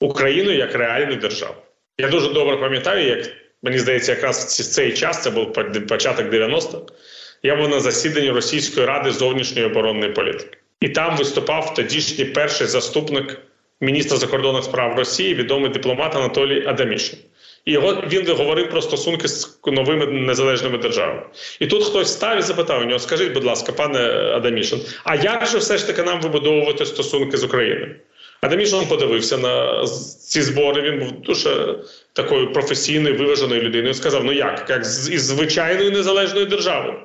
Україну 0.00 0.50
як 0.50 0.74
реальну 0.74 1.16
державу. 1.16 1.54
Я 1.98 2.08
дуже 2.08 2.32
добре 2.32 2.56
пам'ятаю, 2.56 3.08
як 3.08 3.30
мені 3.62 3.78
здається, 3.78 4.12
якраз 4.12 4.44
в 4.44 4.72
цей 4.72 4.92
час 4.92 5.22
це 5.22 5.30
був 5.30 5.52
початок 5.88 6.26
90-х, 6.26 6.92
я 7.42 7.56
був 7.56 7.68
на 7.68 7.80
засіданні 7.80 8.30
Російської 8.30 8.86
ради 8.86 9.10
зовнішньої 9.10 9.66
оборонної 9.66 10.12
політики. 10.12 10.58
І 10.80 10.88
там 10.88 11.16
виступав 11.16 11.74
тодішній 11.74 12.24
перший 12.24 12.66
заступник 12.66 13.38
міністра 13.80 14.18
закордонних 14.18 14.64
справ 14.64 14.98
Росії, 14.98 15.34
відомий 15.34 15.70
дипломат 15.70 16.16
Анатолій 16.16 16.66
Адамішин. 16.66 17.18
І 17.64 17.72
його 17.72 18.04
він 18.12 18.36
говорив 18.36 18.70
про 18.70 18.82
стосунки 18.82 19.28
з 19.28 19.58
новими 19.66 20.06
незалежними 20.06 20.78
державами. 20.78 21.22
І 21.60 21.66
тут 21.66 21.84
хтось 21.84 22.12
став 22.12 22.38
і 22.38 22.42
запитав 22.42 22.82
у 22.82 22.84
нього: 22.84 22.98
скажіть, 22.98 23.32
будь 23.32 23.44
ласка, 23.44 23.72
пане 23.72 23.98
Адамішин, 24.36 24.80
а 25.04 25.14
як 25.14 25.46
же 25.46 25.58
все 25.58 25.78
ж 25.78 25.86
таки 25.86 26.02
нам 26.02 26.20
вибудовувати 26.20 26.86
стосунки 26.86 27.36
з 27.36 27.44
Україною? 27.44 27.94
Адамішин 28.40 28.86
подивився 28.86 29.38
на 29.38 29.84
ці 30.28 30.42
збори. 30.42 30.82
Він 30.82 30.98
був 30.98 31.12
дуже 31.20 31.78
такою 32.12 32.52
професійною, 32.52 33.18
виваженою 33.18 33.62
людиною. 33.62 33.94
Сказав: 33.94 34.24
Ну 34.24 34.32
як, 34.32 34.66
як 34.70 34.80
із 34.80 35.22
звичайною 35.22 35.90
незалежною 35.90 36.46
державою? 36.46 37.00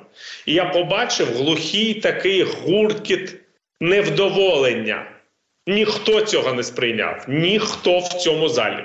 І 0.46 0.54
я 0.54 0.64
побачив 0.64 1.28
глухий 1.36 1.94
такий 1.94 2.42
гуркіт 2.42 3.36
невдоволення. 3.80 5.10
Ніхто 5.66 6.20
цього 6.20 6.52
не 6.52 6.62
сприйняв, 6.62 7.24
ніхто 7.28 7.98
в 7.98 8.08
цьому 8.08 8.48
залі. 8.48 8.84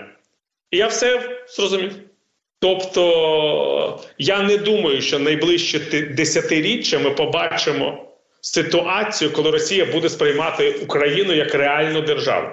І 0.71 0.77
я 0.77 0.87
все 0.87 1.39
зрозумів. 1.47 1.91
Тобто, 2.59 4.01
я 4.17 4.41
не 4.41 4.57
думаю, 4.57 5.01
що 5.01 5.19
найближче 5.19 5.79
десятиріччя 6.01 6.99
ми 6.99 7.11
побачимо 7.11 8.05
ситуацію, 8.41 9.31
коли 9.31 9.51
Росія 9.51 9.85
буде 9.85 10.09
сприймати 10.09 10.71
Україну 10.71 11.33
як 11.33 11.55
реальну 11.55 12.01
державу. 12.01 12.47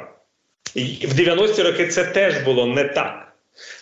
І 0.74 1.06
в 1.06 1.12
90-ті 1.12 1.62
роки 1.62 1.87
це 1.87 2.04
теж 2.04 2.38
було 2.38 2.66
не 2.66 2.85
так. 2.85 3.29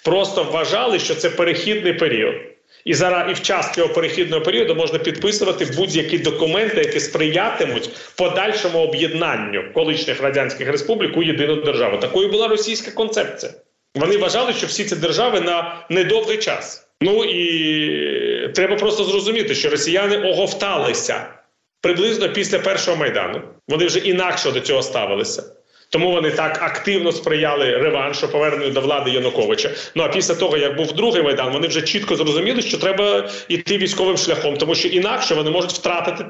Просто 0.04 0.44
вважали, 0.44 0.98
що 0.98 1.14
це 1.14 1.30
перехідний 1.30 1.92
період. 1.92 2.34
І 2.84 2.94
зараз 2.94 3.30
і 3.30 3.32
в 3.32 3.42
час 3.42 3.74
цього 3.74 3.88
перехідного 3.88 4.42
періоду 4.42 4.74
можна 4.74 4.98
підписувати 4.98 5.64
будь-які 5.76 6.18
документи, 6.18 6.80
які 6.80 7.00
сприятимуть 7.00 7.90
подальшому 8.16 8.78
об'єднанню 8.78 9.64
колишніх 9.74 10.22
радянських 10.22 10.68
республік 10.68 11.16
у 11.16 11.22
єдину 11.22 11.56
державу. 11.56 11.98
Такою 11.98 12.28
була 12.28 12.48
російська 12.48 12.90
концепція. 12.90 13.52
Вони 13.94 14.16
вважали, 14.16 14.52
що 14.52 14.66
всі 14.66 14.84
ці 14.84 14.96
держави 14.96 15.40
на 15.40 15.86
недовгий 15.90 16.36
час. 16.36 16.88
Ну 17.00 17.24
і 17.24 18.48
треба 18.54 18.76
просто 18.76 19.04
зрозуміти, 19.04 19.54
що 19.54 19.70
росіяни 19.70 20.30
оговталися 20.30 21.26
приблизно 21.80 22.32
після 22.32 22.58
першого 22.58 22.96
майдану. 22.96 23.40
Вони 23.68 23.86
вже 23.86 23.98
інакше 23.98 24.52
до 24.52 24.60
цього 24.60 24.82
ставилися. 24.82 25.42
Тому 25.90 26.10
вони 26.10 26.30
так 26.30 26.62
активно 26.62 27.12
сприяли 27.12 27.76
реваншу, 27.76 28.28
поверненню 28.28 28.70
до 28.72 28.80
влади 28.80 29.10
Януковича. 29.10 29.70
Ну 29.94 30.02
а 30.02 30.08
після 30.08 30.34
того, 30.34 30.56
як 30.56 30.76
був 30.76 30.92
другий 30.92 31.22
майдан, 31.22 31.52
вони 31.52 31.68
вже 31.68 31.82
чітко 31.82 32.16
зрозуміли, 32.16 32.62
що 32.62 32.78
треба 32.78 33.30
йти 33.48 33.78
військовим 33.78 34.16
шляхом, 34.16 34.56
тому 34.56 34.74
що 34.74 34.88
інакше 34.88 35.34
вони 35.34 35.50
можуть 35.50 35.72
втратити 35.72 36.24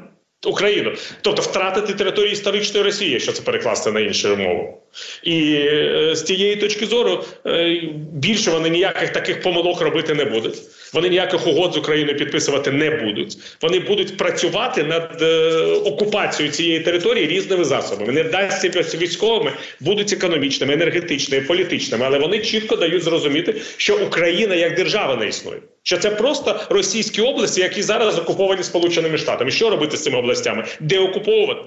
Україну, 0.45 0.93
тобто 1.21 1.41
втратити 1.41 1.93
територію 1.93 2.31
історичної 2.31 2.85
Росії, 2.85 3.19
що 3.19 3.31
це 3.31 3.41
перекласти 3.41 3.91
на 3.91 3.99
іншу 3.99 4.37
мову. 4.37 4.83
І 5.23 5.53
е, 5.53 6.15
з 6.15 6.23
цієї 6.23 6.55
точки 6.55 6.85
зору 6.85 7.23
е, 7.45 7.81
більше 8.13 8.51
вони 8.51 8.69
ніяких 8.69 9.09
таких 9.09 9.41
помилок 9.41 9.81
робити 9.81 10.13
не 10.13 10.25
будуть. 10.25 10.57
Вони 10.93 11.09
ніяких 11.09 11.47
угод 11.47 11.73
з 11.73 11.77
Україною 11.77 12.17
підписувати 12.17 12.71
не 12.71 12.89
будуть. 12.89 13.37
Вони 13.61 13.79
будуть 13.79 14.17
працювати 14.17 14.83
над 14.83 15.21
е, 15.21 15.53
окупацією 15.85 16.53
цієї 16.53 16.79
території 16.79 17.27
різними 17.27 17.63
засобами. 17.63 18.13
Не 18.13 18.23
вдасться 18.23 18.97
військовими, 18.97 19.51
будуть 19.79 20.13
економічними, 20.13 20.73
енергетичними, 20.73 21.45
політичними, 21.45 22.05
але 22.05 22.19
вони 22.19 22.39
чітко 22.39 22.75
дають 22.75 23.03
зрозуміти, 23.03 23.55
що 23.77 23.97
Україна 23.97 24.55
як 24.55 24.75
держава 24.75 25.15
не 25.15 25.27
існує. 25.27 25.59
Що 25.83 25.97
це 25.97 26.09
просто 26.09 26.59
російські 26.69 27.21
області, 27.21 27.61
які 27.61 27.81
зараз 27.81 28.19
окуповані 28.19 28.63
Сполученими 28.63 29.17
Штатами. 29.17 29.51
Що 29.51 29.69
робити 29.69 29.97
з 29.97 30.03
цими 30.03 30.17
областями? 30.17 30.65
Де 30.79 30.99
окуповувати? 30.99 31.61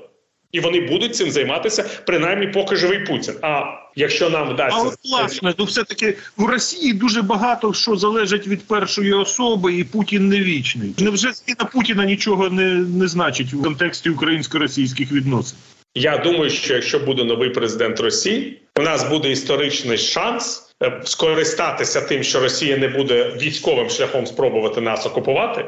І 0.53 0.61
вони 0.61 0.81
будуть 0.81 1.17
цим 1.17 1.31
займатися 1.31 1.85
принаймні, 2.07 2.47
поки 2.47 2.77
живий 2.77 2.99
Путін. 2.99 3.35
А 3.43 3.63
якщо 3.97 4.31
нам 4.31 4.55
вдасться 4.55 4.81
А 4.81 4.89
от, 4.89 4.95
власне, 5.05 5.55
ну 5.59 5.65
все 5.65 5.85
таки 5.85 6.17
в 6.37 6.45
Росії 6.45 6.93
дуже 6.93 7.23
багато 7.23 7.75
що 7.75 7.97
залежить 7.97 8.47
від 8.47 8.67
першої 8.67 9.13
особи, 9.13 9.75
і 9.75 9.85
Путін 9.85 10.29
не 10.29 10.41
вічний. 10.41 10.95
Невже 10.99 11.33
зміна 11.33 11.65
Путіна 11.65 12.05
нічого 12.05 12.51
не, 12.51 12.75
не 12.75 13.09
значить 13.09 13.53
в 13.53 13.63
контексті 13.63 14.11
українсько-російських 14.11 15.13
відносин? 15.13 15.59
Я 15.95 16.19
думаю, 16.19 16.51
що 16.51 16.75
якщо 16.75 16.99
буде 16.99 17.25
новий 17.25 17.51
президент 17.51 18.01
Росії, 18.01 18.61
у 18.79 18.83
нас 18.83 19.09
буде 19.09 19.31
історичний 19.31 19.99
шанс 19.99 20.75
е, 20.83 21.01
скористатися 21.05 22.01
тим, 22.01 22.23
що 22.23 22.41
Росія 22.41 22.77
не 22.77 22.89
буде 22.89 23.37
військовим 23.43 23.91
шляхом 23.91 24.27
спробувати 24.27 24.81
нас 24.81 25.07
окупувати, 25.07 25.65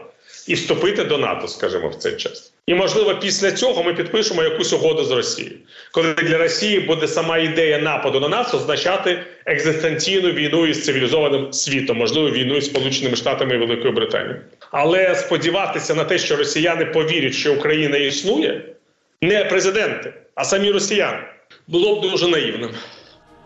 і 0.46 0.54
вступити 0.54 1.04
до 1.04 1.18
НАТО, 1.18 1.48
скажімо, 1.48 1.88
в 1.88 1.94
цей 1.94 2.16
час. 2.16 2.53
І 2.66 2.74
можливо, 2.74 3.14
після 3.14 3.52
цього 3.52 3.82
ми 3.82 3.94
підпишемо 3.94 4.42
якусь 4.42 4.72
угоду 4.72 5.04
з 5.04 5.10
Росією, 5.10 5.54
коли 5.92 6.14
для 6.14 6.38
Росії 6.38 6.80
буде 6.80 7.08
сама 7.08 7.38
ідея 7.38 7.78
нападу 7.78 8.20
на 8.20 8.28
нас 8.28 8.54
означати 8.54 9.24
екзистенційну 9.46 10.30
війну 10.30 10.66
із 10.66 10.84
цивілізованим 10.84 11.52
світом, 11.52 11.96
можливо, 11.96 12.30
війну 12.30 12.56
із 12.56 12.66
Сполученими 12.66 13.16
Штатами 13.16 13.54
і 13.54 13.58
Великою 13.58 13.92
Британією. 13.92 14.40
Але 14.70 15.14
сподіватися 15.14 15.94
на 15.94 16.04
те, 16.04 16.18
що 16.18 16.36
росіяни 16.36 16.84
повірять, 16.84 17.34
що 17.34 17.54
Україна 17.54 17.96
існує, 17.96 18.62
не 19.22 19.44
президенти, 19.44 20.14
а 20.34 20.44
самі 20.44 20.70
росіяни, 20.70 21.18
було 21.66 22.00
б 22.00 22.10
дуже 22.10 22.28
наївним. 22.28 22.70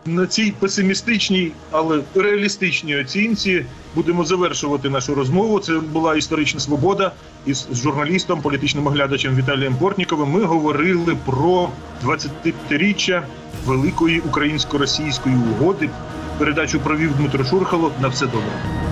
На 0.05 0.27
цій 0.27 0.53
песимістичній, 0.59 1.51
але 1.71 2.01
реалістичній 2.15 2.97
оцінці 3.01 3.65
будемо 3.95 4.25
завершувати 4.25 4.89
нашу 4.89 5.15
розмову. 5.15 5.59
Це 5.59 5.73
була 5.73 6.15
історична 6.15 6.59
свобода 6.59 7.11
із 7.45 7.67
журналістом, 7.73 8.41
політичним 8.41 8.87
оглядачем 8.87 9.35
Віталієм 9.35 9.75
Портніковим. 9.75 10.29
Ми 10.29 10.43
говорили 10.43 11.17
про 11.25 11.69
25-річчя 12.05 13.21
великої 13.65 14.19
українсько-російської 14.19 15.35
угоди. 15.35 15.89
Передачу 16.37 16.79
провів 16.79 17.17
Дмитро 17.17 17.43
Шурхало. 17.43 17.91
На 18.01 18.07
все 18.07 18.25
добре. 18.25 18.88